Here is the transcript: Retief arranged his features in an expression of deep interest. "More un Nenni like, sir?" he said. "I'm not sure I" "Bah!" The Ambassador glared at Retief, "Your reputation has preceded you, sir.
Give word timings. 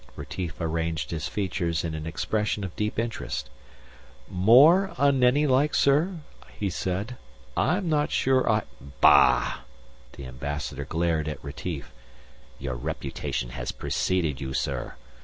Retief 0.15 0.59
arranged 0.59 1.11
his 1.11 1.27
features 1.27 1.83
in 1.83 1.93
an 1.93 2.07
expression 2.07 2.63
of 2.63 2.75
deep 2.75 2.97
interest. 2.97 3.51
"More 4.27 4.95
un 4.97 5.19
Nenni 5.19 5.45
like, 5.45 5.75
sir?" 5.75 6.21
he 6.57 6.71
said. 6.71 7.17
"I'm 7.55 7.87
not 7.87 8.09
sure 8.09 8.51
I" 8.51 8.63
"Bah!" 8.99 9.59
The 10.13 10.25
Ambassador 10.25 10.85
glared 10.85 11.27
at 11.27 11.43
Retief, 11.43 11.93
"Your 12.57 12.73
reputation 12.73 13.51
has 13.51 13.71
preceded 13.71 14.41
you, 14.41 14.55
sir. 14.55 14.95